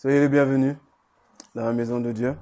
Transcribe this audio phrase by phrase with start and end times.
[0.00, 0.76] Soyez les bienvenus
[1.56, 2.36] dans la maison de Dieu.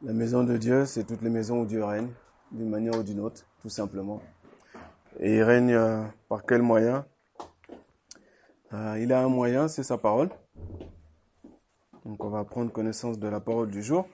[0.00, 2.12] La maison de Dieu, c'est toutes les maisons où Dieu règne,
[2.52, 4.22] d'une manière ou d'une autre, tout simplement.
[5.18, 7.04] Et il règne euh, par quel moyen?
[8.72, 10.30] Euh, Il a un moyen, c'est sa parole.
[12.04, 14.06] Donc on va prendre connaissance de la parole du jour.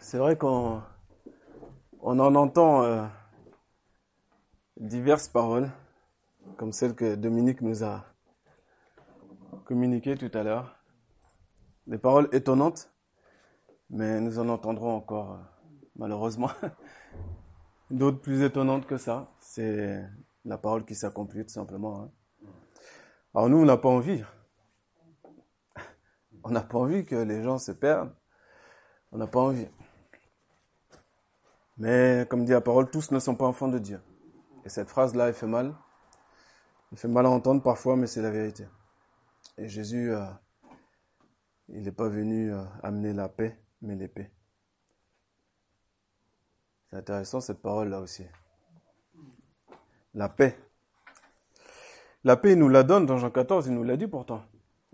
[0.00, 0.82] C'est vrai qu'on
[2.00, 3.06] on en entend euh,
[4.80, 5.70] diverses paroles
[6.58, 8.04] comme celle que Dominique nous a
[9.64, 10.76] communiquée tout à l'heure.
[11.86, 12.92] Des paroles étonnantes,
[13.90, 15.42] mais nous en entendrons encore, euh,
[15.94, 16.50] malheureusement,
[17.90, 19.30] d'autres plus étonnantes que ça.
[19.38, 20.04] C'est
[20.44, 22.02] la parole qui s'accomplit tout simplement.
[22.02, 22.10] Hein.
[23.34, 24.24] Alors nous, on n'a pas envie.
[26.42, 28.14] On n'a pas envie que les gens se perdent.
[29.12, 29.68] On n'a pas envie.
[31.76, 34.00] Mais comme dit la parole, tous ne sont pas enfants de Dieu.
[34.64, 35.74] Et cette phrase-là, elle fait mal.
[36.92, 38.66] Il fait mal à entendre parfois, mais c'est la vérité.
[39.56, 40.24] Et Jésus, euh,
[41.68, 44.30] il n'est pas venu euh, amener la paix, mais l'épée.
[46.88, 48.24] C'est intéressant cette parole-là aussi.
[50.14, 50.58] La paix.
[52.24, 54.42] La paix, il nous la donne dans Jean 14, il nous l'a dit pourtant.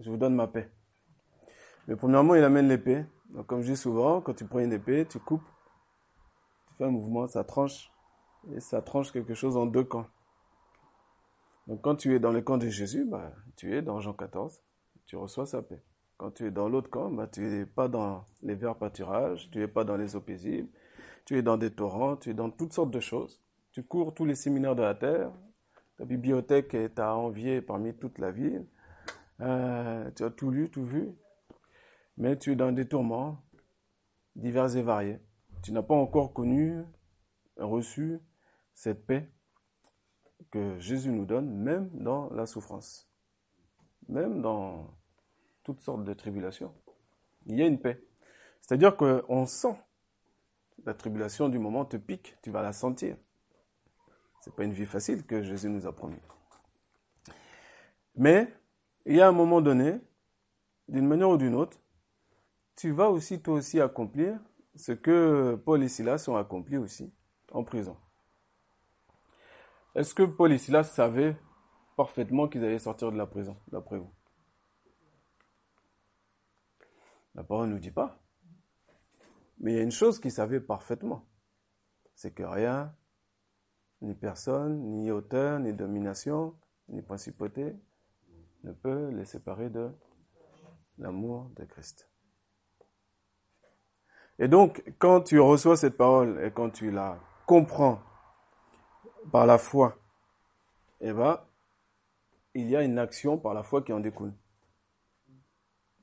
[0.01, 0.71] Je vous donne ma paix.
[1.87, 3.05] Mais premièrement, il amène l'épée.
[3.31, 5.45] Donc, comme je dis souvent, quand tu prends une épée, tu coupes,
[6.69, 7.93] tu fais un mouvement, ça tranche,
[8.53, 10.07] et ça tranche quelque chose en deux camps.
[11.67, 14.63] Donc quand tu es dans le camp de Jésus, bah, tu es dans Jean 14,
[15.07, 15.83] tu reçois sa paix.
[16.17, 19.59] Quand tu es dans l'autre camp, bah, tu n'es pas dans les verts pâturages, tu
[19.59, 20.69] n'es pas dans les eaux paisibles,
[21.25, 23.43] tu es dans des torrents, tu es dans toutes sortes de choses.
[23.73, 25.33] Tu cours tous les séminaires de la terre,
[25.97, 28.67] ta bibliothèque est à envier parmi toute la ville,
[29.41, 31.13] euh, tu as tout lu, tout vu,
[32.17, 33.43] mais tu es dans des tourments
[34.37, 35.19] divers et variés.
[35.63, 36.85] Tu n'as pas encore connu,
[37.57, 38.21] reçu
[38.75, 39.31] cette paix
[40.51, 43.09] que Jésus nous donne, même dans la souffrance,
[44.09, 44.95] même dans
[45.63, 46.73] toutes sortes de tribulations.
[47.47, 48.03] Il y a une paix.
[48.61, 49.77] C'est-à-dire qu'on sent
[50.85, 53.17] la tribulation du moment te pique, tu vas la sentir.
[54.41, 56.21] C'est pas une vie facile que Jésus nous a promis.
[58.17, 58.53] Mais
[59.07, 60.01] il y a un moment donné,
[60.89, 61.79] d'une manière ou d'une autre,
[62.77, 64.39] tu vas aussi toi aussi accomplir
[64.77, 67.13] ce que Paul et Silas ont accompli aussi
[67.53, 67.97] en prison.
[69.95, 71.01] Est-ce que Paul et Silas
[71.97, 74.13] parfaitement qu'ils allaient sortir de la prison, d'après vous?
[77.35, 78.21] La parole ne nous dit pas.
[79.59, 81.27] Mais il y a une chose qu'ils savaient parfaitement.
[82.15, 82.95] C'est que rien,
[84.03, 86.55] ni personne, ni auteur, ni domination,
[86.89, 87.77] ni principauté
[88.65, 89.91] ne peut les séparer de
[90.99, 92.09] l'amour de Christ.
[94.39, 98.01] Et donc, quand tu reçois cette parole et quand tu la comprends
[99.31, 99.99] par la foi,
[101.01, 101.41] eh ben,
[102.55, 104.33] il y a une action par la foi qui en découle.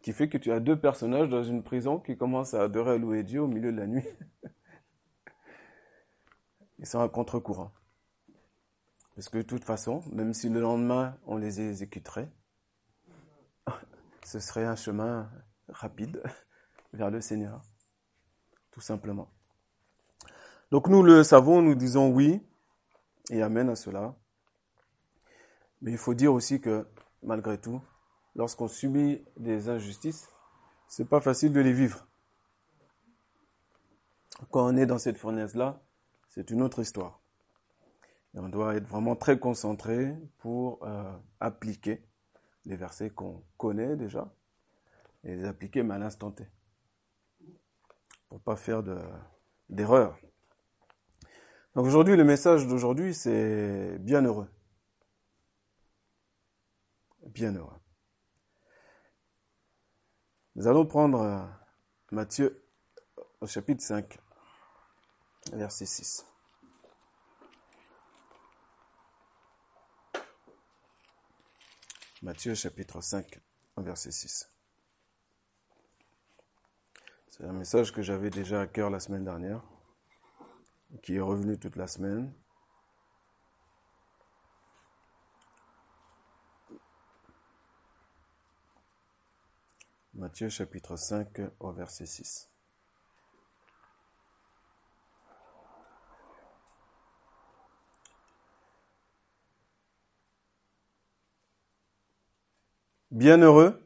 [0.01, 2.97] Qui fait que tu as deux personnages dans une prison qui commencent à adorer à
[2.97, 4.05] louer Dieu au milieu de la nuit.
[6.79, 7.71] Ils sont à contre-courant.
[9.15, 12.31] Parce que de toute façon, même si le lendemain on les exécuterait,
[14.25, 15.29] ce serait un chemin
[15.69, 16.23] rapide
[16.93, 17.61] vers le Seigneur.
[18.71, 19.29] Tout simplement.
[20.71, 22.41] Donc nous le savons, nous disons oui,
[23.29, 24.15] et amène à cela.
[25.81, 26.87] Mais il faut dire aussi que,
[27.23, 27.81] malgré tout,
[28.35, 30.29] lorsqu'on subit des injustices,
[30.87, 32.07] c'est pas facile de les vivre.
[34.49, 35.81] Quand on est dans cette fournaise-là,
[36.29, 37.21] c'est une autre histoire.
[38.33, 42.03] Et on doit être vraiment très concentré pour euh, appliquer
[42.65, 44.33] les versets qu'on connaît déjà
[45.23, 46.47] et les appliquer mais à l'instant T.
[48.29, 48.83] Pour pas faire
[49.69, 50.17] d'erreur.
[51.73, 54.49] Donc aujourd'hui, le message d'aujourd'hui, c'est bienheureux.
[57.27, 57.79] Bienheureux.
[60.55, 61.45] Nous allons prendre euh,
[62.11, 62.61] Matthieu
[63.39, 64.19] au chapitre 5,
[65.53, 66.25] verset 6.
[72.21, 73.39] Matthieu chapitre 5,
[73.77, 74.49] verset 6.
[77.27, 79.63] C'est un message que j'avais déjà à cœur la semaine dernière
[81.01, 82.33] qui est revenu toute la semaine.
[90.13, 92.49] Matthieu chapitre 5 au verset 6.
[103.09, 103.81] Bienheureux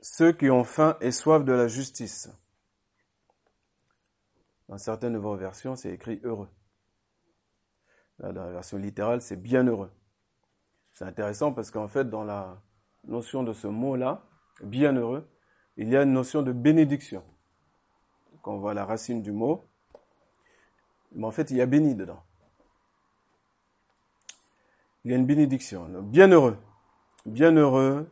[0.00, 2.28] ceux qui ont faim et soif de la justice
[4.68, 6.48] dans certaines de vos versions, c'est écrit heureux.
[8.18, 9.92] dans la version littérale, c'est bienheureux.
[10.92, 12.60] C'est intéressant parce qu'en fait, dans la
[13.04, 14.26] notion de ce mot-là,
[14.62, 15.28] bienheureux,
[15.76, 17.24] il y a une notion de bénédiction.
[18.42, 19.68] Quand on voit la racine du mot,
[21.12, 22.22] mais en fait, il y a béni dedans.
[25.04, 25.88] Il y a une bénédiction.
[26.02, 26.58] Bienheureux.
[27.24, 28.10] Bienheureux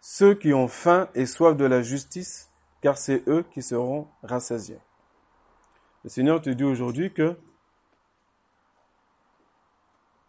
[0.00, 2.50] ceux qui ont faim et soif de la justice,
[2.80, 4.78] car c'est eux qui seront rassasiés.
[6.04, 7.36] Le Seigneur te dit aujourd'hui que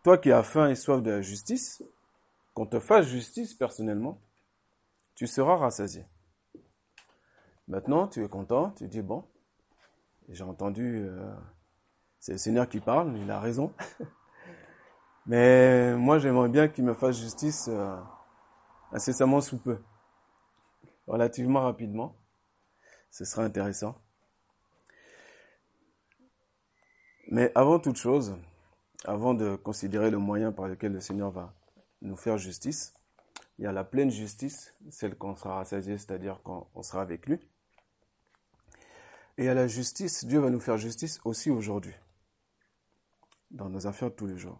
[0.04, 1.84] toi qui as faim et soif de la justice,
[2.54, 4.22] qu'on te fasse justice personnellement,
[5.16, 6.06] tu seras rassasié.
[7.68, 9.26] Maintenant, tu es content, tu dis, bon,
[10.30, 11.34] j'ai entendu, euh,
[12.20, 13.74] c'est le Seigneur qui parle, il a raison.
[15.28, 17.96] Mais moi, j'aimerais bien qu'il me fasse justice euh,
[18.92, 19.78] incessamment sous peu,
[21.06, 22.16] relativement rapidement.
[23.12, 23.96] Ce sera intéressant.
[27.32, 28.36] Mais avant toute chose,
[29.06, 31.54] avant de considérer le moyen par lequel le Seigneur va
[32.02, 32.96] nous faire justice,
[33.60, 37.28] il y a la pleine justice, celle qu'on sera rassasié, c'est-à-dire quand on sera avec
[37.28, 37.40] lui.
[39.38, 41.94] Et à la justice, Dieu va nous faire justice aussi aujourd'hui,
[43.52, 44.60] dans nos affaires de tous les jours.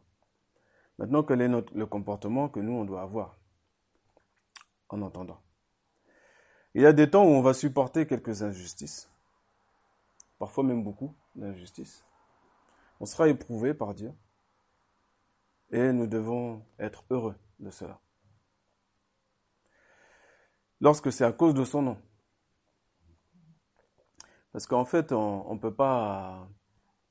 [1.00, 3.36] Maintenant, quel est le comportement que nous, on doit avoir
[4.90, 5.42] en entendant?
[6.76, 9.10] Il y a des temps où on va supporter quelques injustices,
[10.38, 12.06] parfois même beaucoup d'injustices.
[13.00, 14.14] On sera éprouvé par Dieu
[15.72, 18.02] et nous devons être heureux de cela.
[20.82, 22.02] Lorsque c'est à cause de son nom.
[24.52, 26.50] Parce qu'en fait, on ne peut pas,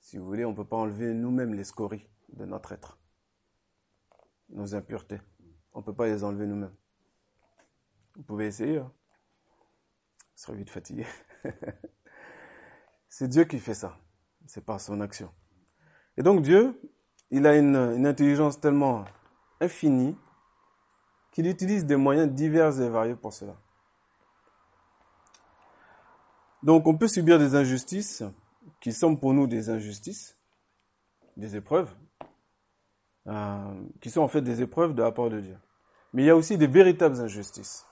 [0.01, 2.99] si vous voulez, on ne peut pas enlever nous-mêmes les scories de notre être
[4.51, 5.21] nos impuretés.
[5.73, 6.75] On ne peut pas les enlever nous-mêmes.
[8.17, 8.79] Vous pouvez essayer.
[8.79, 8.93] Hein.
[10.19, 11.07] Vous serez vite fatigué.
[13.09, 13.99] C'est Dieu qui fait ça.
[14.47, 15.33] C'est par son action.
[16.19, 16.79] Et donc Dieu,
[17.31, 19.05] il a une, intelligence tellement
[19.61, 20.17] infinie
[21.31, 23.57] qu'il utilise des moyens divers et variés pour cela.
[26.65, 28.25] Donc on peut subir des injustices
[28.81, 30.37] qui sont pour nous des injustices,
[31.37, 31.95] des épreuves,
[33.29, 35.57] euh, qui sont en fait des épreuves de la part de Dieu.
[36.13, 37.87] Mais il y a aussi des véritables injustices,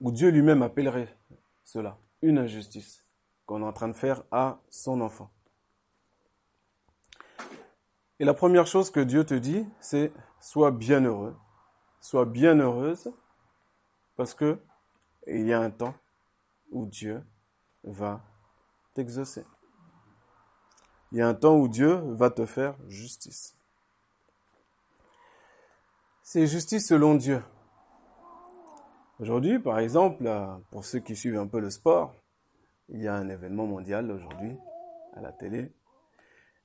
[0.00, 1.16] où Dieu lui-même appellerait
[1.62, 3.06] cela une injustice
[3.46, 5.30] qu'on est en train de faire à son enfant.
[8.20, 11.36] Et la première chose que Dieu te dit, c'est sois bienheureux,
[12.00, 13.12] sois bienheureuse,
[14.16, 14.58] parce que
[15.26, 15.94] il y a un temps
[16.70, 17.22] où Dieu
[17.82, 18.22] va
[18.94, 19.44] t'exaucer
[21.14, 23.56] il y a un temps où Dieu va te faire justice.
[26.24, 27.40] C'est justice selon Dieu.
[29.20, 30.28] Aujourd'hui, par exemple,
[30.72, 32.16] pour ceux qui suivent un peu le sport,
[32.88, 34.56] il y a un événement mondial aujourd'hui
[35.14, 35.72] à la télé.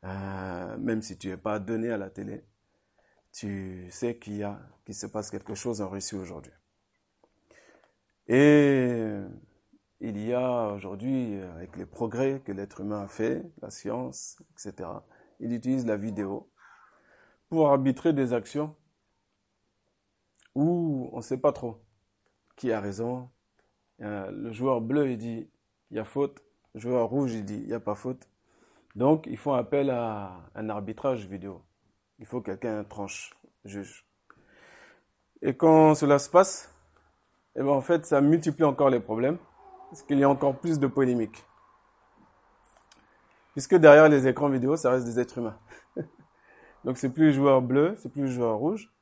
[0.06, 2.46] Euh, même si tu n'es pas donné à la télé,
[3.32, 6.54] tu sais qu'il y a, qu'il se passe quelque chose en Russie aujourd'hui.
[8.28, 9.20] Et
[10.00, 14.42] il y a aujourd'hui, euh, avec les progrès que l'être humain a fait, la science,
[14.54, 14.90] etc.,
[15.40, 16.52] il utilise la vidéo
[17.50, 18.76] pour arbitrer des actions
[20.56, 21.84] où on ne sait pas trop
[22.60, 23.30] qui a raison.
[24.02, 25.50] Euh, le joueur bleu, il dit
[25.92, 26.44] il y a faute.
[26.74, 28.30] Le joueur rouge, il dit il n'y a pas faute.
[28.96, 31.62] Donc, ils font appel à un arbitrage vidéo.
[32.18, 33.34] Il faut quelqu'un tranche,
[33.66, 34.06] juge.
[35.42, 36.74] Et quand cela se passe,
[37.56, 39.38] eh ben, en fait, ça multiplie encore les problèmes
[39.90, 41.44] parce qu'il y a encore plus de polémiques.
[43.54, 45.58] Puisque derrière les écrans vidéo, ça reste des êtres humains.
[46.84, 48.94] Donc c'est plus le joueur bleu, c'est plus le joueur rouge,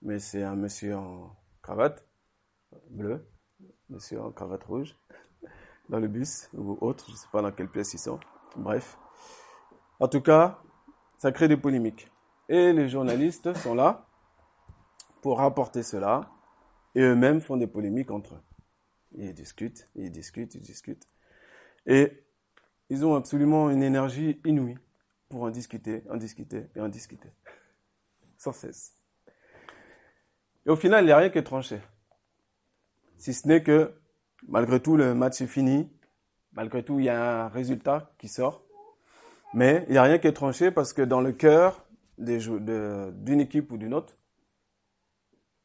[0.00, 2.04] mais c'est un monsieur en cravate
[2.90, 3.24] bleu,
[3.90, 4.96] monsieur en cravate rouge,
[5.88, 8.18] dans le bus ou autre, je ne sais pas dans quelle pièce ils sont.
[8.56, 8.98] Bref.
[10.02, 10.58] En tout cas,
[11.16, 12.10] ça crée des polémiques.
[12.48, 14.08] Et les journalistes sont là
[15.20, 16.28] pour rapporter cela,
[16.96, 18.42] et eux-mêmes font des polémiques entre eux.
[19.12, 21.06] Ils discutent, ils discutent, ils discutent.
[21.86, 22.24] Et
[22.90, 24.76] ils ont absolument une énergie inouïe
[25.28, 27.30] pour en discuter, en discuter et en discuter.
[28.38, 28.96] Sans cesse.
[30.66, 31.80] Et au final, il n'y a rien qui est tranché.
[33.18, 33.94] Si ce n'est que,
[34.48, 35.96] malgré tout, le match est fini.
[36.54, 38.66] Malgré tout, il y a un résultat qui sort.
[39.54, 41.86] Mais il n'y a rien qui est tranché parce que dans le cœur
[42.18, 44.16] d'une équipe ou d'une autre,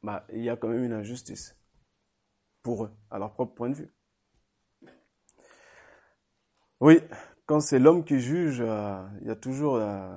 [0.02, 1.56] bah, il y a quand même une injustice
[2.62, 3.92] pour eux, à leur propre point de vue.
[6.80, 7.00] Oui,
[7.46, 10.16] quand c'est l'homme qui juge, euh, il y a toujours euh,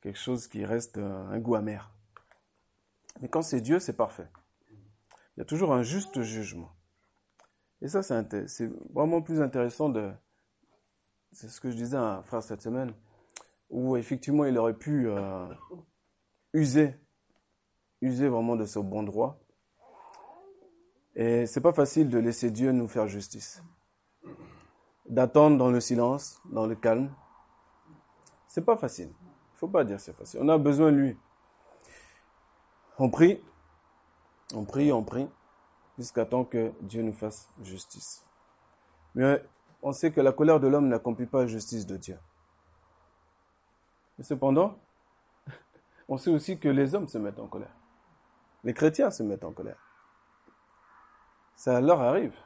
[0.00, 1.92] quelque chose qui reste euh, un goût amer.
[3.20, 4.28] Mais quand c'est Dieu, c'est parfait.
[5.36, 6.70] Il y a toujours un juste jugement.
[7.82, 10.12] Et ça, c'est vraiment plus intéressant de...
[11.32, 12.92] C'est ce que je disais à un frère cette semaine,
[13.70, 15.08] où effectivement il aurait pu
[16.52, 16.94] user,
[18.00, 19.38] user vraiment de ce bon droit.
[21.14, 23.62] Et c'est pas facile de laisser Dieu nous faire justice.
[25.08, 27.12] D'attendre dans le silence, dans le calme.
[28.46, 29.12] C'est pas facile.
[29.54, 30.40] Il faut pas dire c'est facile.
[30.42, 31.16] On a besoin de lui.
[32.98, 33.40] On prie,
[34.54, 35.28] on prie, on prie,
[35.98, 38.24] jusqu'à temps que Dieu nous fasse justice.
[39.14, 39.42] Mais
[39.82, 42.18] on sait que la colère de l'homme n'accomplit pas la justice de Dieu.
[44.18, 44.78] Mais cependant,
[46.08, 47.74] on sait aussi que les hommes se mettent en colère.
[48.64, 49.78] Les chrétiens se mettent en colère.
[51.56, 52.36] Ça leur arrive.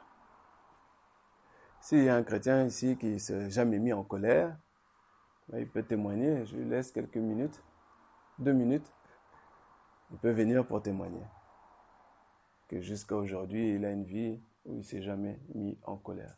[1.81, 4.57] S'il y a un chrétien ici qui ne s'est jamais mis en colère,
[5.49, 6.45] ben, il peut témoigner.
[6.45, 7.61] Je lui laisse quelques minutes,
[8.39, 8.91] deux minutes.
[10.11, 11.25] Il peut venir pour témoigner.
[12.67, 16.35] Que jusqu'à aujourd'hui, il a une vie où il ne s'est jamais mis en colère.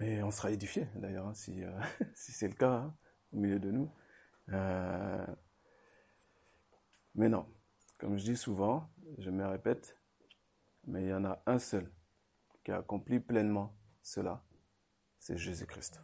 [0.00, 1.80] Et on sera édifié d'ailleurs hein, si, euh,
[2.14, 2.96] si c'est le cas hein,
[3.32, 3.90] au milieu de nous.
[4.50, 5.26] Euh,
[7.14, 7.46] mais non,
[7.98, 8.88] comme je dis souvent,
[9.18, 9.98] je me répète,
[10.86, 11.90] mais il y en a un seul
[12.64, 14.44] qui a accompli pleinement cela,
[15.18, 16.00] c'est Jésus-Christ.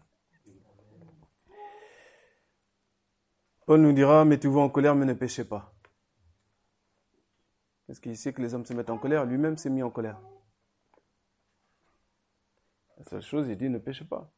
[3.67, 5.73] Paul nous dira, mettez-vous en colère, mais ne péchez pas.
[7.89, 10.21] Est-ce qu'il sait que les hommes se mettent en colère Lui-même s'est mis en colère.
[12.99, 14.31] La seule chose, il dit, ne péchez pas.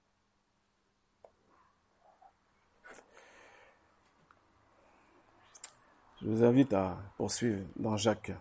[6.22, 8.32] Je vous invite à poursuivre dans Jacques,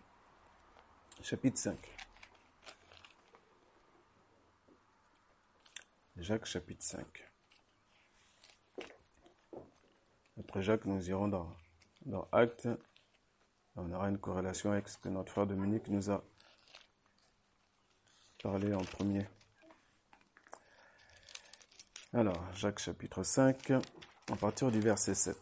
[1.22, 1.78] chapitre 5.
[6.18, 7.06] Jacques, chapitre 5.
[10.40, 11.54] Après Jacques, nous irons dans,
[12.06, 12.70] dans Actes.
[13.76, 16.24] On aura une corrélation avec ce que notre frère Dominique nous a
[18.42, 19.28] parlé en premier.
[22.18, 25.36] Alors, Jacques chapitre 5, à partir du verset 7.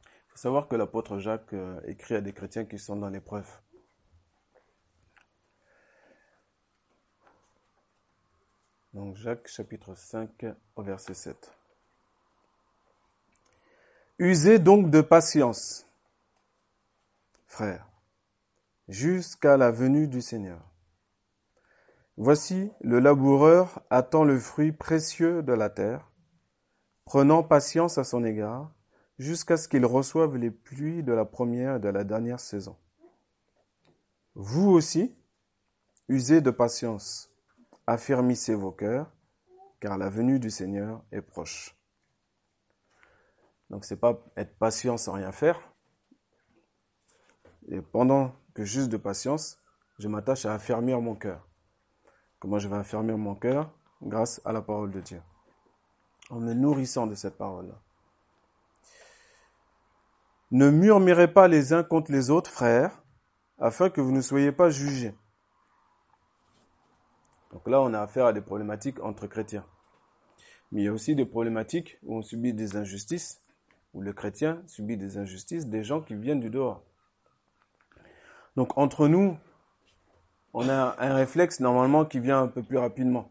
[0.00, 3.46] Il faut savoir que l'apôtre Jacques euh, écrit à des chrétiens qui sont dans l'épreuve.
[8.94, 11.52] Donc Jacques chapitre 5 au verset 7.
[14.18, 15.86] Usez donc de patience,
[17.46, 17.86] frères,
[18.88, 20.62] jusqu'à la venue du Seigneur.
[22.18, 26.10] Voici, le laboureur attend le fruit précieux de la terre,
[27.04, 28.72] prenant patience à son égard,
[29.18, 32.76] jusqu'à ce qu'il reçoive les pluies de la première et de la dernière saison.
[34.34, 35.14] Vous aussi,
[36.08, 37.30] usez de patience,
[37.86, 39.12] affermissez vos cœurs,
[39.80, 41.76] car la venue du Seigneur est proche.
[43.68, 45.60] Donc c'est pas être patient sans rien faire.
[47.68, 49.60] Et pendant que juste de patience,
[49.98, 51.46] je m'attache à affermir mon cœur.
[52.38, 53.70] Comment je vais affermir mon cœur
[54.02, 55.22] Grâce à la parole de Dieu.
[56.30, 57.80] En me nourrissant de cette parole-là.
[60.50, 63.02] Ne murmurez pas les uns contre les autres, frères,
[63.58, 65.14] afin que vous ne soyez pas jugés.
[67.52, 69.64] Donc là, on a affaire à des problématiques entre chrétiens.
[70.70, 73.40] Mais il y a aussi des problématiques où on subit des injustices,
[73.94, 76.82] où le chrétien subit des injustices des gens qui viennent du dehors.
[78.56, 79.38] Donc entre nous,
[80.58, 83.30] on a un réflexe normalement qui vient un peu plus rapidement,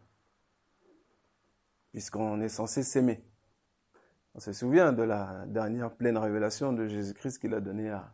[1.91, 3.25] puisqu'on est censé s'aimer.
[4.35, 8.13] On se souvient de la dernière pleine révélation de Jésus-Christ qu'il a donnée à,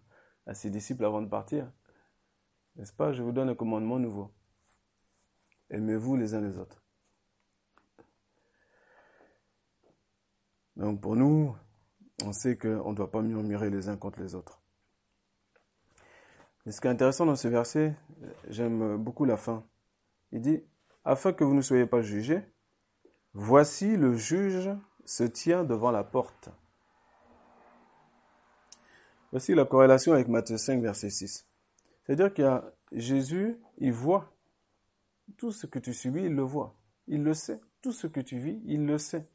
[0.53, 1.69] ses disciples avant de partir.
[2.77, 3.11] N'est-ce pas?
[3.11, 4.31] Je vous donne un commandement nouveau.
[5.69, 6.81] Aimez-vous les uns les autres.
[10.77, 11.53] Donc pour nous,
[12.23, 14.60] on sait qu'on ne doit pas murmurer les uns contre les autres.
[16.65, 17.95] Et ce qui est intéressant dans ce verset,
[18.47, 19.65] j'aime beaucoup la fin.
[20.31, 20.63] Il dit,
[21.03, 22.41] afin que vous ne soyez pas jugés,
[23.33, 24.69] voici le juge
[25.05, 26.49] se tient devant la porte.
[29.31, 31.47] Voici la corrélation avec Matthieu 5, verset 6.
[32.03, 34.33] C'est-à-dire qu'il y a Jésus, il voit
[35.37, 36.75] tout ce que tu subis, il le voit.
[37.07, 37.59] Il le sait.
[37.81, 39.27] Tout ce que tu vis, il le sait.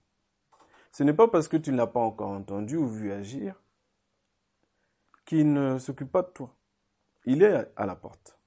[0.93, 3.61] Ce n'est pas parce que tu ne l'as pas encore entendu ou vu agir
[5.25, 6.55] qu'il ne s'occupe pas de toi
[7.27, 8.39] il est à la porte.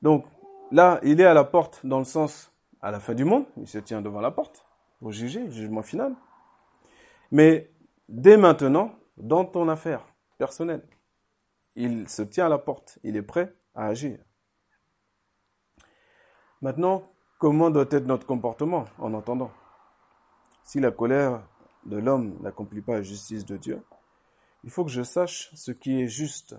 [0.00, 0.26] Donc
[0.70, 2.50] là, il est à la porte dans le sens
[2.80, 4.66] à la fin du monde, il se tient devant la porte
[4.98, 6.16] pour juger, le jugement final.
[7.30, 7.70] Mais
[8.08, 10.04] dès maintenant, dans ton affaire
[10.38, 10.84] personnelle,
[11.76, 14.18] il se tient à la porte, il est prêt à agir.
[16.60, 17.02] Maintenant,
[17.38, 19.50] comment doit être notre comportement en entendant
[20.64, 21.42] Si la colère
[21.86, 23.82] de l'homme n'accomplit pas la justice de Dieu,
[24.64, 26.54] il faut que je sache ce qui est juste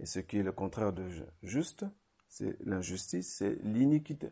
[0.00, 1.04] et ce qui est le contraire de
[1.42, 1.84] juste,
[2.28, 4.30] c'est l'injustice, c'est l'iniquité.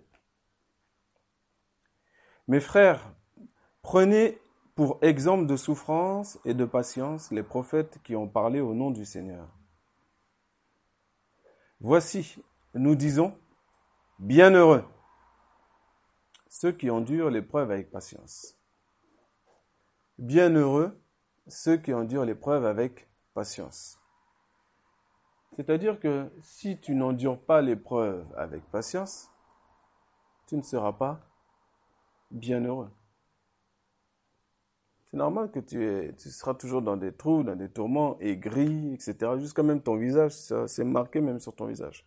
[2.48, 3.14] Mes frères,
[3.82, 4.40] prenez
[4.75, 9.04] pour exemple de souffrance et de patience les prophètes qui ont parlé au nom du
[9.04, 9.46] Seigneur.
[11.80, 12.42] Voici,
[12.75, 13.37] nous disons,
[14.18, 14.84] bienheureux
[16.48, 18.56] ceux qui endurent l'épreuve avec patience.
[20.16, 20.98] Bienheureux
[21.46, 23.98] ceux qui endurent l'épreuve avec patience.
[25.58, 29.28] C'est-à-dire que si tu n'endures pas l'épreuve avec patience,
[30.46, 31.20] tu ne seras pas
[32.30, 32.92] bienheureux.
[35.10, 39.32] C'est normal que tu, tu, seras toujours dans des trous, dans des tourments, aigris, etc.
[39.40, 40.30] Jusqu'à même ton visage,
[40.68, 42.06] c'est marqué même sur ton visage.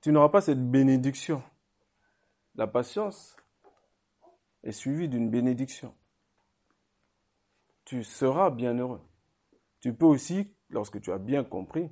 [0.00, 1.44] Tu n'auras pas cette bénédiction.
[2.56, 3.36] La patience
[4.64, 5.94] est suivie d'une bénédiction.
[7.84, 9.00] Tu seras bienheureux.
[9.78, 11.90] Tu peux aussi, lorsque tu as bien compris,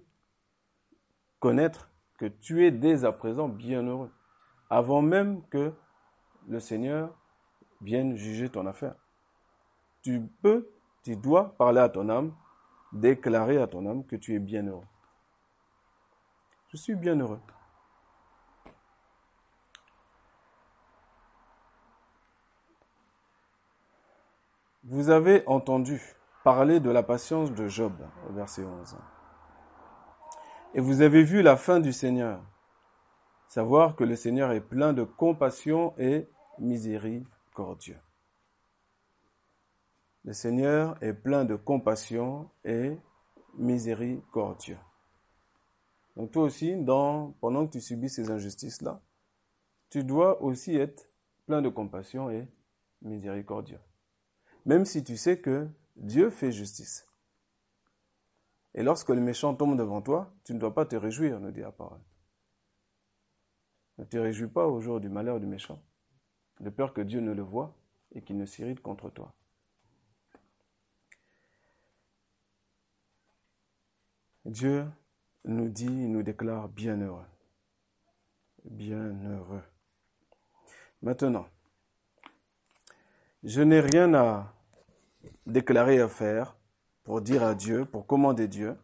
[1.39, 4.13] connaître que tu es dès à présent bienheureux,
[4.69, 5.73] avant même que
[6.49, 7.15] le Seigneur
[7.81, 8.97] vienne juger ton affaire
[10.03, 10.71] tu peux,
[11.03, 12.35] tu dois parler à ton âme,
[12.93, 14.87] déclarer à ton âme que tu es bien heureux.
[16.69, 17.41] Je suis bien heureux.
[24.85, 26.01] Vous avez entendu
[26.45, 27.93] parler de la patience de Job,
[28.31, 28.97] verset 11.
[30.75, 32.41] Et vous avez vu la fin du Seigneur,
[33.49, 36.29] savoir que le Seigneur est plein de compassion et
[36.59, 37.99] miséricordieux.
[40.25, 42.97] Le Seigneur est plein de compassion et
[43.55, 44.79] miséricordieux.
[46.17, 46.75] Donc toi aussi,
[47.41, 49.01] pendant que tu subis ces injustices-là,
[49.89, 51.09] tu dois aussi être
[51.47, 52.47] plein de compassion et
[53.03, 53.81] miséricordieux.
[54.67, 57.07] Même si tu sais que Dieu fait justice.
[58.75, 61.61] Et lorsque le méchant tombe devant toi, tu ne dois pas te réjouir, nous dit
[61.61, 62.01] la parole.
[63.99, 65.83] Ne te réjouis pas au jour du malheur du méchant,
[66.61, 67.77] de peur que Dieu ne le voie
[68.13, 69.35] et qu'il ne s'irrite contre toi.
[74.45, 74.87] Dieu
[75.45, 77.27] nous dit, nous déclare bienheureux.
[78.65, 79.63] Bienheureux.
[81.03, 81.47] Maintenant,
[83.43, 84.55] je n'ai rien à
[85.47, 86.57] déclarer à faire
[87.05, 88.77] pour dire à Dieu, pour commander Dieu,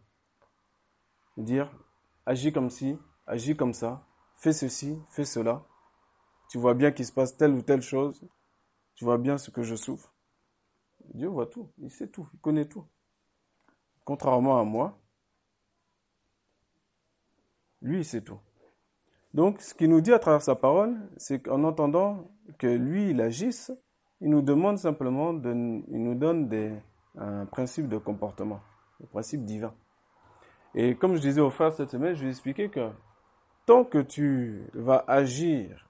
[1.37, 1.71] dire
[2.25, 5.65] agis comme ci, agis comme ça, fais ceci, fais cela.
[6.49, 8.25] Tu vois bien qu'il se passe telle ou telle chose,
[8.95, 10.13] tu vois bien ce que je souffre.
[11.13, 12.85] Dieu voit tout, il sait tout, il connaît tout.
[14.03, 14.99] Contrairement à moi,
[17.81, 18.39] lui, c'est tout.
[19.33, 23.21] Donc, ce qu'il nous dit à travers sa parole, c'est qu'en entendant que lui, il
[23.21, 23.71] agisse,
[24.21, 26.73] il nous demande simplement, il nous donne des,
[27.17, 28.61] un principe de comportement,
[29.03, 29.73] un principe divin.
[30.75, 32.91] Et comme je disais au frère cette semaine, je lui ai expliqué que
[33.65, 35.89] tant que tu vas agir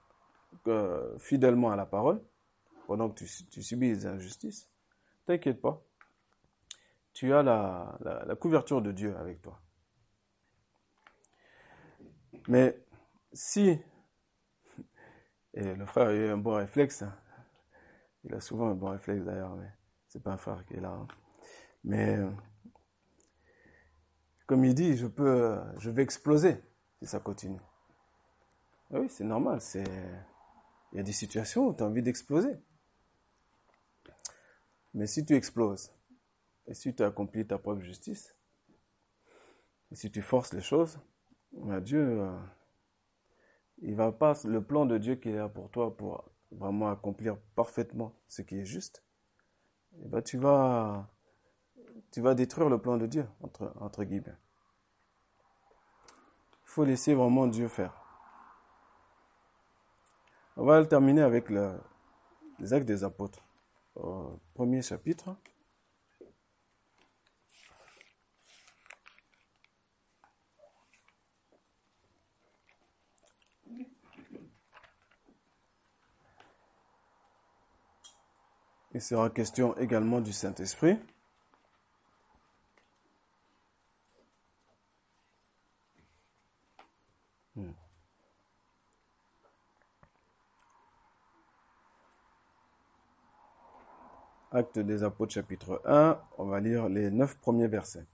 [0.66, 2.20] euh, fidèlement à la parole,
[2.86, 4.70] pendant que tu, tu subis des injustices,
[5.26, 5.82] t'inquiète pas,
[7.12, 9.60] tu as la, la, la couverture de Dieu avec toi.
[12.48, 12.78] Mais
[13.32, 13.78] si,
[15.54, 17.14] et le frère a eu un bon réflexe, hein.
[18.28, 19.70] Il a souvent un bon réflexe d'ailleurs, mais
[20.06, 20.90] c'est pas un frère qui est là.
[20.90, 21.08] Hein.
[21.84, 22.18] Mais
[24.46, 26.62] comme il dit, je peux, je vais exploser
[26.98, 27.60] si ça continue.
[28.92, 29.60] Ah oui, c'est normal.
[29.60, 29.84] C'est,
[30.92, 32.56] il y a des situations où tu as envie d'exploser.
[34.94, 35.92] Mais si tu exploses
[36.66, 38.34] et si tu accomplis ta propre justice,
[39.90, 40.98] et si tu forces les choses,
[41.52, 42.38] Dieu, euh,
[43.78, 47.36] il va pas, le plan de Dieu qui est là pour toi pour vraiment accomplir
[47.54, 49.04] parfaitement ce qui est juste,
[50.02, 51.08] eh ben, tu vas,
[52.10, 54.36] tu vas détruire le plan de Dieu, entre, entre guillemets.
[56.64, 57.94] Il faut laisser vraiment Dieu faire.
[60.56, 61.78] On va terminer avec le,
[62.58, 63.44] les actes des apôtres.
[64.54, 65.36] premier chapitre.
[78.98, 80.98] Il sera question également du Saint-Esprit.
[87.54, 87.70] Hmm.
[94.50, 98.04] Acte des Apôtres chapitre 1, on va lire les neuf premiers versets.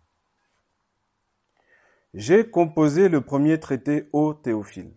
[2.12, 4.92] J'ai composé le premier traité au Théophile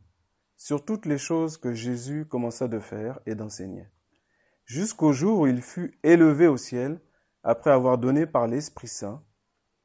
[0.58, 3.88] sur toutes les choses que Jésus commença de faire et d'enseigner
[4.68, 7.00] jusqu'au jour où il fut élevé au ciel,
[7.44, 9.24] après avoir donné par l'Esprit Saint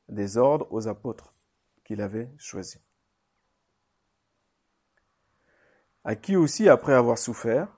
[0.09, 1.35] des ordres aux apôtres
[1.85, 2.81] qu'il avait choisis.
[6.05, 7.69] À qui aussi, après avoir souffert,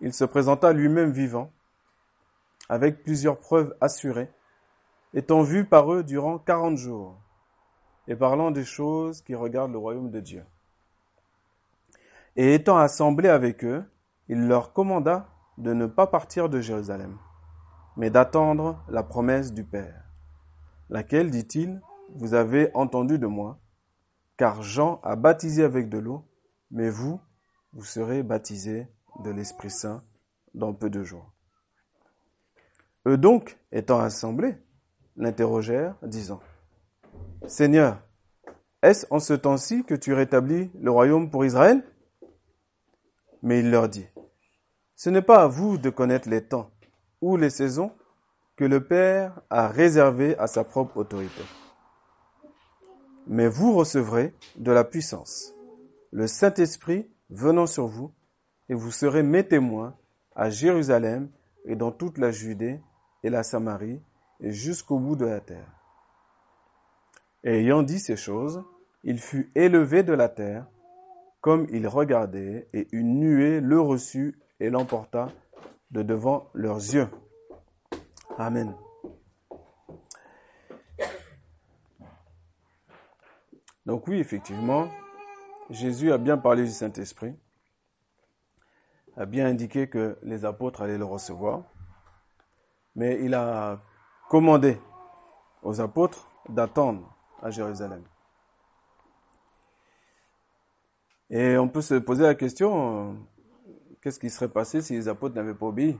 [0.00, 1.52] il se présenta lui-même vivant,
[2.68, 4.30] avec plusieurs preuves assurées,
[5.14, 7.16] étant vu par eux durant quarante jours,
[8.08, 10.44] et parlant des choses qui regardent le royaume de Dieu.
[12.34, 13.84] Et étant assemblé avec eux,
[14.28, 15.28] il leur commanda
[15.58, 17.18] de ne pas partir de Jérusalem,
[17.96, 20.04] mais d'attendre la promesse du Père,
[20.88, 21.80] laquelle, dit-il,
[22.14, 23.58] vous avez entendu de moi,
[24.36, 26.24] car Jean a baptisé avec de l'eau,
[26.70, 27.20] mais vous,
[27.72, 28.86] vous serez baptisés
[29.24, 30.04] de l'Esprit Saint
[30.54, 31.32] dans peu de jours.
[33.06, 34.54] Eux donc, étant assemblés,
[35.16, 36.40] l'interrogèrent, disant,
[37.46, 38.00] Seigneur,
[38.82, 41.82] est-ce en ce temps-ci que tu rétablis le royaume pour Israël?
[43.42, 44.06] Mais il leur dit,
[44.98, 46.72] Ce n'est pas à vous de connaître les temps
[47.20, 47.92] ou les saisons
[48.56, 51.42] que le Père a réservés à sa propre autorité.
[53.28, 55.54] Mais vous recevrez de la puissance,
[56.10, 58.12] le Saint-Esprit venant sur vous,
[58.68, 59.96] et vous serez mes témoins
[60.34, 61.30] à Jérusalem
[61.64, 62.80] et dans toute la Judée
[63.22, 64.02] et la Samarie
[64.40, 65.72] et jusqu'au bout de la terre.
[67.44, 68.64] Ayant dit ces choses,
[69.04, 70.66] il fut élevé de la terre,
[71.40, 75.28] comme il regardait, et une nuée le reçut et l'emporta
[75.90, 77.08] de devant leurs yeux.
[78.36, 78.74] Amen.
[83.86, 84.88] Donc oui, effectivement,
[85.70, 87.34] Jésus a bien parlé du Saint-Esprit,
[89.16, 91.62] a bien indiqué que les apôtres allaient le recevoir,
[92.94, 93.80] mais il a
[94.28, 94.78] commandé
[95.62, 98.04] aux apôtres d'attendre à Jérusalem.
[101.30, 103.16] Et on peut se poser la question,
[104.00, 105.98] qu'est-ce qui serait passé si les apôtres n'avaient pas obéi?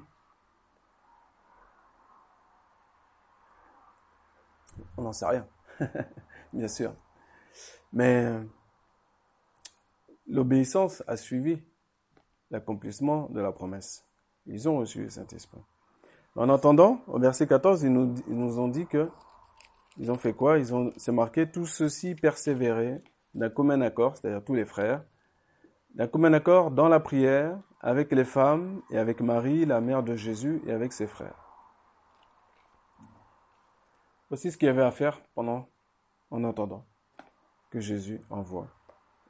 [4.97, 5.47] On n'en sait rien,
[6.53, 6.95] bien sûr.
[7.93, 8.33] Mais
[10.27, 11.63] l'obéissance a suivi
[12.51, 14.05] l'accomplissement de la promesse.
[14.47, 15.61] Ils ont reçu le Saint-Esprit.
[16.37, 19.11] En attendant, au verset 14, ils nous, ont dit que
[19.97, 20.59] ils ont fait quoi?
[20.59, 23.03] Ils ont, c'est marqué, tous ceux-ci persévéraient
[23.35, 25.05] d'un commun accord, c'est-à-dire tous les frères,
[25.95, 30.17] d'un commun accord dans la prière avec les femmes et avec Marie, la mère de
[30.17, 31.49] Jésus, et avec ses frères.
[34.29, 35.69] Voici ce qu'il y avait à faire pendant,
[36.31, 36.85] en attendant
[37.71, 38.69] que Jésus envoie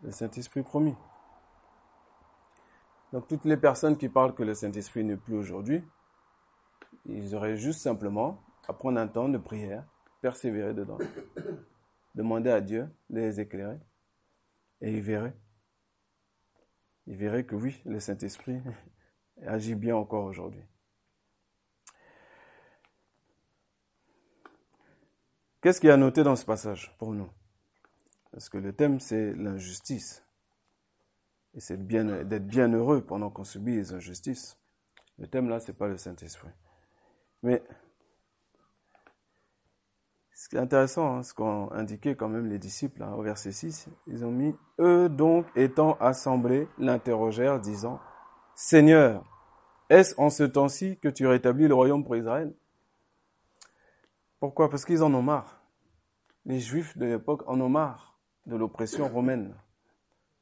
[0.02, 0.96] le Saint-Esprit promis.
[3.12, 5.82] Donc toutes les personnes qui parlent que le Saint-Esprit n'est plus aujourd'hui,
[7.06, 9.84] ils auraient juste simplement à prendre un temps de prière,
[10.20, 10.98] persévérer dedans,
[12.14, 13.78] demander à Dieu de les éclairer,
[14.80, 15.36] et ils verraient.
[17.08, 18.60] Ils verraient que oui, le Saint-Esprit
[19.46, 20.62] agit bien encore aujourd'hui.
[25.62, 27.30] Qu'est-ce qu'il y a noté dans ce passage pour nous?
[28.30, 30.22] Parce que le thème, c'est l'injustice.
[31.54, 34.58] Et c'est d'être bien heureux pendant qu'on subit les injustices.
[35.16, 36.50] Le thème là, c'est pas le Saint-Esprit.
[37.42, 37.62] Mais
[40.38, 43.50] ce qui est intéressant, hein, ce qu'ont indiqué quand même les disciples hein, au verset
[43.50, 47.98] 6, ils ont mis Eux donc étant assemblés l'interrogèrent, disant
[48.54, 49.24] Seigneur,
[49.90, 52.54] est-ce en ce temps-ci que tu rétablis le royaume pour Israël?
[54.38, 54.70] Pourquoi?
[54.70, 55.60] Parce qu'ils en ont marre.
[56.46, 59.56] Les Juifs de l'époque en ont marre de l'oppression romaine,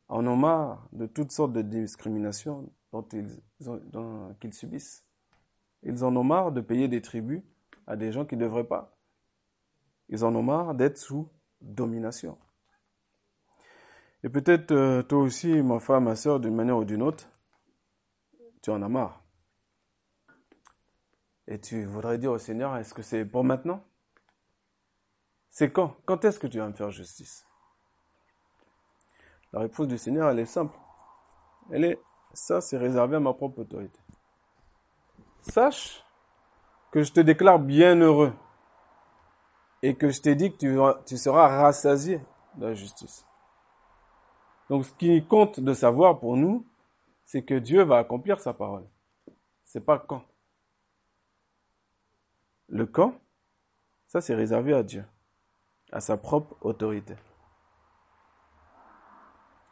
[0.08, 3.40] en ont marre de toutes sortes de discriminations dont ils,
[4.40, 5.06] qu'ils subissent.
[5.84, 7.40] Ils en ont marre de payer des tribus
[7.86, 8.95] à des gens qui ne devraient pas.
[10.08, 11.28] Ils en ont marre d'être sous
[11.60, 12.38] domination.
[14.22, 17.28] Et peut-être euh, toi aussi, ma femme, ma soeur, d'une manière ou d'une autre,
[18.62, 19.22] tu en as marre.
[21.48, 23.84] Et tu voudrais dire au Seigneur, est-ce que c'est pour maintenant?
[25.50, 25.96] C'est quand?
[26.04, 27.46] Quand est-ce que tu vas me faire justice?
[29.52, 30.76] La réponse du Seigneur, elle est simple.
[31.70, 32.00] Elle est,
[32.32, 33.98] ça c'est réservé à ma propre autorité.
[35.40, 36.04] Sache
[36.90, 38.32] que je te déclare bien heureux
[39.86, 42.20] et que je t'ai dit que tu, seras rassasié
[42.56, 43.24] de la justice.
[44.68, 46.66] Donc ce qui compte de savoir pour nous,
[47.24, 48.84] c'est que Dieu va accomplir sa parole.
[49.64, 50.24] C'est pas quand.
[52.66, 53.14] Le quand,
[54.08, 55.04] ça c'est réservé à Dieu,
[55.92, 57.14] à sa propre autorité.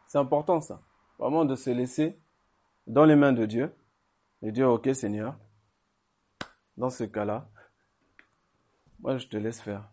[0.07, 0.81] C'est important ça,
[1.19, 2.17] vraiment de se laisser
[2.87, 3.75] dans les mains de Dieu
[4.43, 5.37] et dire ok Seigneur,
[6.77, 7.49] dans ce cas-là,
[9.01, 9.91] moi je te laisse faire.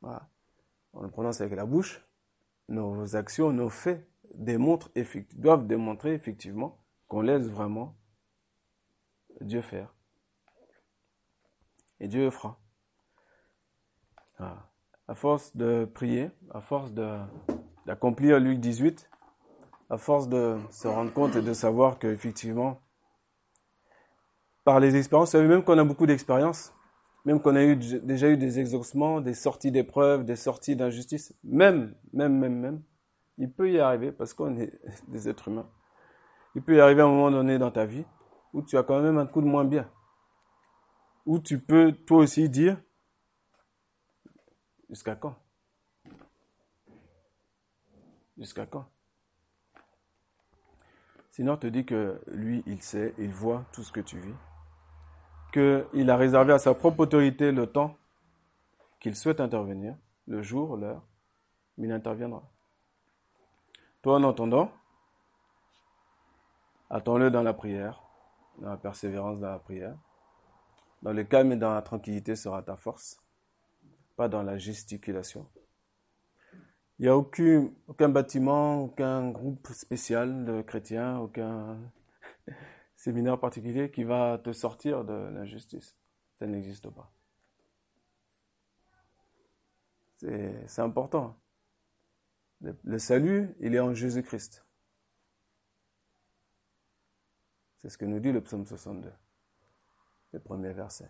[0.00, 0.28] Voilà.
[0.92, 2.04] On le prononce avec la bouche.
[2.68, 4.90] Nos actions, nos faits démontrent,
[5.34, 7.96] doivent démontrer effectivement qu'on laisse vraiment
[9.40, 9.94] Dieu faire.
[12.00, 12.60] Et Dieu fera.
[14.38, 14.70] Voilà.
[15.08, 16.92] À force de prier, à force
[17.86, 19.10] d'accomplir Luc 18,
[19.90, 22.82] à force de se rendre compte et de savoir qu'effectivement,
[24.64, 26.74] par les expériences, vous savez, même qu'on a beaucoup d'expériences,
[27.28, 32.38] même qu'on a déjà eu des exaucements, des sorties d'épreuves, des sorties d'injustice, même, même,
[32.38, 32.82] même, même,
[33.36, 34.72] il peut y arriver, parce qu'on est
[35.08, 35.68] des êtres humains,
[36.54, 38.06] il peut y arriver à un moment donné dans ta vie
[38.54, 39.90] où tu as quand même un coup de moins bien.
[41.26, 42.80] Où tu peux toi aussi dire,
[44.88, 45.36] jusqu'à quand?
[48.38, 48.88] Jusqu'à quand?
[51.30, 54.34] Seigneur te dit que lui, il sait, il voit tout ce que tu vis,
[55.52, 57.96] qu'il a réservé à sa propre autorité le temps
[59.00, 61.02] qu'il souhaite intervenir, le jour, l'heure,
[61.78, 62.42] il interviendra.
[64.02, 64.72] Toi, en entendant,
[66.90, 68.02] attends-le dans la prière,
[68.58, 69.96] dans la persévérance dans la prière.
[71.02, 73.22] Dans le calme et dans la tranquillité sera ta force,
[74.16, 75.46] pas dans la gesticulation.
[76.98, 81.78] Il n'y a aucun bâtiment, aucun groupe spécial de chrétiens, aucun
[82.98, 85.96] séminaire particulier qui va te sortir de l'injustice.
[86.38, 87.12] Ça n'existe pas.
[90.16, 91.38] C'est important.
[92.60, 94.66] Le, salut, il est en Jésus-Christ.
[97.76, 99.12] C'est ce que nous dit le psaume 62,
[100.32, 101.08] le premier verset.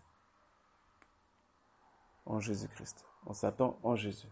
[2.27, 3.07] En Jésus-Christ.
[3.24, 4.29] On s'attend en Jésus.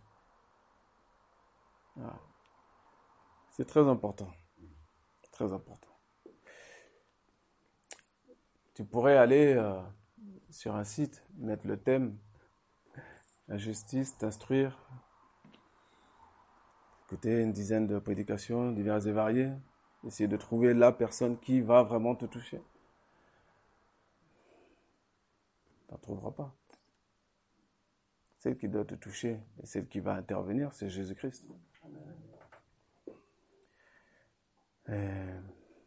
[3.53, 4.31] C'est très important.
[5.33, 5.96] Très important.
[8.77, 9.81] Tu pourrais aller euh,
[10.51, 12.19] sur un site, mettre le thème,
[13.49, 14.79] la justice, t'instruire,
[17.07, 19.51] écouter une dizaine de prédications diverses et variées,
[20.05, 22.61] essayer de trouver la personne qui va vraiment te toucher.
[25.87, 26.55] Tu n'en trouveras pas.
[28.41, 31.49] Celle qui doit te toucher et celle qui va intervenir, c'est Jésus-Christ.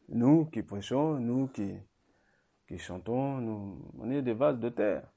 [0.08, 1.72] Nous qui prêchons, nous qui,
[2.70, 5.12] qui chantons, nous, on est des vases de terre.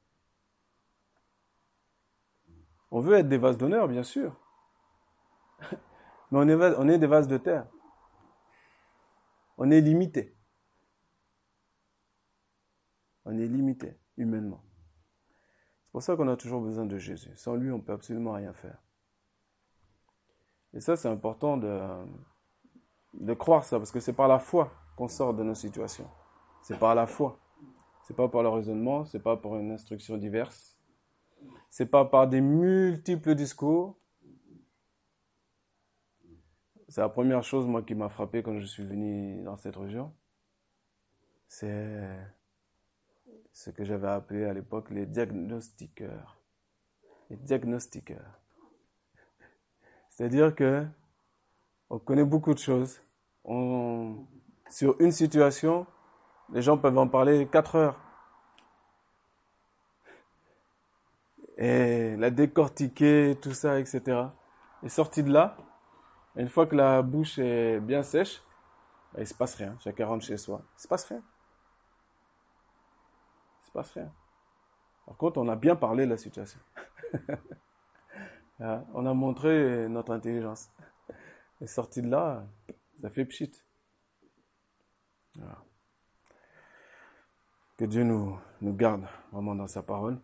[2.91, 4.35] On veut être des vases d'honneur, bien sûr.
[6.31, 7.67] Mais on est, on est des vases de terre.
[9.59, 10.35] On est limité.
[13.27, 14.65] On est limité humainement.
[15.85, 17.37] C'est pour ça qu'on a toujours besoin de Jésus.
[17.37, 18.79] Sans lui, on ne peut absolument rien faire.
[20.73, 22.07] Et ça, c'est important de,
[23.13, 26.09] de croire ça, parce que c'est par la foi qu'on sort de nos situations.
[26.63, 27.39] C'est par la foi.
[28.03, 30.79] C'est pas par le raisonnement, c'est pas par une instruction diverse.
[31.71, 33.97] C'est pas par des multiples discours.
[36.89, 40.13] C'est la première chose, moi, qui m'a frappé quand je suis venu dans cette région.
[41.49, 42.19] C'est
[43.53, 46.39] ce que j'avais appelé à l'époque les diagnostiqueurs.
[47.31, 48.41] Les diagnostiqueurs.
[50.11, 50.87] C'est-à-dire que
[51.89, 53.01] on connaît beaucoup de choses.
[53.45, 54.27] On,
[54.71, 55.87] sur une situation,
[56.51, 57.99] les gens peuvent en parler quatre heures.
[61.57, 64.29] Et la décortiquer, tout ça, etc.
[64.83, 65.57] Et sorti de là,
[66.37, 68.43] une fois que la bouche est bien sèche,
[69.15, 69.77] il ne se passe rien.
[69.81, 70.63] Chacun rentre chez soi.
[70.63, 71.23] Il ne se passe rien.
[73.59, 74.13] Il ne se passe rien.
[75.07, 76.61] Par contre, on a bien parlé de la situation.
[78.65, 80.71] Ah, on a montré notre intelligence.
[81.61, 82.47] Et sorti de là,
[83.01, 83.51] ça fait pchit.
[87.77, 90.21] Que Dieu nous, nous garde vraiment dans sa parole.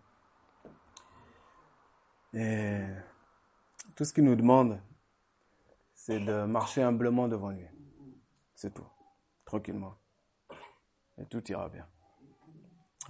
[2.35, 2.81] Et
[3.97, 4.81] tout ce qu'il nous demande,
[5.95, 7.67] c'est de marcher humblement devant lui.
[8.55, 8.87] C'est tout.
[9.45, 9.95] Tranquillement.
[11.17, 11.87] Et tout ira bien.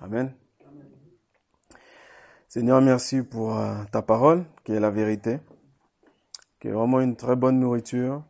[0.00, 0.34] Amen.
[2.46, 5.40] Seigneur, merci pour euh, ta parole, qui est la vérité,
[6.60, 8.24] qui est vraiment une très bonne nourriture.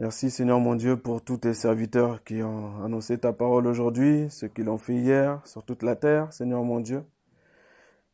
[0.00, 4.48] Merci Seigneur mon Dieu pour tous tes serviteurs qui ont annoncé ta parole aujourd'hui, ceux
[4.48, 7.04] qui l'ont fait hier sur toute la terre, Seigneur mon Dieu.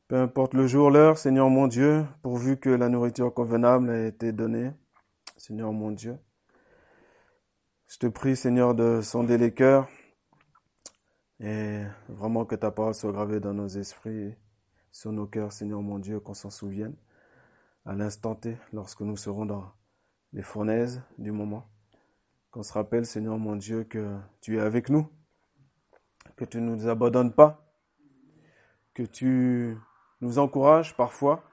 [0.06, 4.30] Peu importe le jour, l'heure, Seigneur mon Dieu, pourvu que la nourriture convenable ait été
[4.30, 4.72] donnée.
[5.38, 6.18] Seigneur mon Dieu.
[7.88, 9.88] Je te prie, Seigneur, de sonder les cœurs
[11.40, 14.34] et vraiment que ta parole soit gravée dans nos esprits,
[14.92, 16.94] sur nos cœurs, Seigneur mon Dieu, qu'on s'en souvienne
[17.86, 19.72] à l'instant T, lorsque nous serons dans
[20.32, 21.68] les fournaises du moment,
[22.50, 25.08] qu'on se rappelle, Seigneur mon Dieu, que tu es avec nous,
[26.36, 27.72] que tu ne nous abandonnes pas,
[28.94, 29.76] que tu
[30.20, 31.44] nous encourages parfois,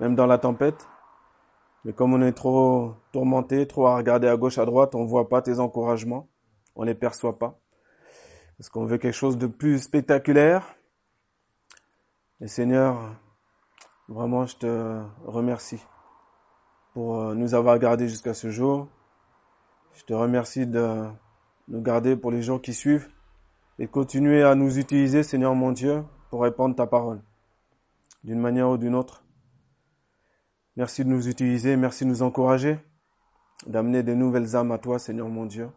[0.00, 0.88] même dans la tempête,
[1.84, 5.08] mais comme on est trop tourmenté, trop à regarder à gauche, à droite, on ne
[5.08, 6.28] voit pas tes encouragements,
[6.74, 7.60] on ne les perçoit pas.
[8.58, 10.74] Parce qu'on veut quelque chose de plus spectaculaire.
[12.40, 13.14] Et Seigneur,
[14.08, 15.80] vraiment, je te remercie
[16.96, 18.88] pour euh, nous avoir gardés jusqu'à ce jour.
[19.92, 21.04] Je te remercie de
[21.68, 23.10] nous garder pour les jours qui suivent.
[23.78, 27.20] et continuer à nous utiliser, Seigneur mon Dieu, pour répandre ta parole,
[28.24, 29.22] d'une manière ou d'une autre.
[30.76, 32.78] Merci de nous utiliser, merci de nous encourager,
[33.66, 35.68] d'amener de nouvelles âmes à toi, Seigneur mon Dieu.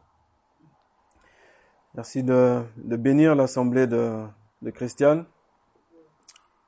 [1.96, 4.24] Merci de, bénir l'assemblée de,
[4.62, 5.26] de Christiane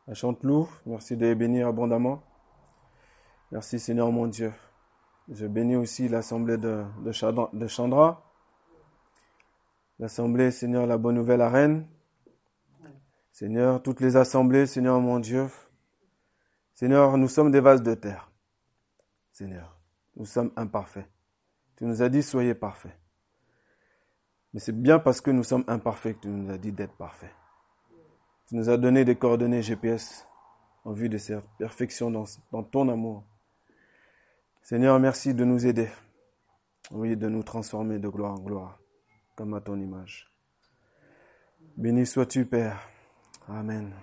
[0.09, 0.67] à Chanteloup.
[0.85, 2.21] Merci de les bénir abondamment.
[3.51, 4.53] Merci Seigneur mon Dieu.
[5.27, 8.23] Je bénis aussi l'assemblée de, Chandra.
[9.99, 11.85] L'assemblée, Seigneur, la bonne nouvelle arène.
[13.33, 15.47] Seigneur, toutes les assemblées, Seigneur mon Dieu.
[16.75, 18.31] Seigneur, nous sommes des vases de terre.
[19.33, 19.77] Seigneur,
[20.15, 21.09] nous sommes imparfaits.
[21.75, 22.97] Tu nous as dit, soyez parfaits.
[24.53, 27.33] Mais c'est bien parce que nous sommes imparfaits que tu nous as dit d'être parfaits.
[28.47, 30.25] Tu nous as donné des coordonnées GPS
[30.85, 33.25] en vue de cette perfection dans ton amour.
[34.61, 35.89] Seigneur, merci de nous aider.
[36.91, 38.79] Oui, de nous transformer de gloire en gloire,
[39.35, 40.27] comme à ton image.
[41.77, 42.79] Béni sois-tu, Père.
[43.47, 43.93] Amen.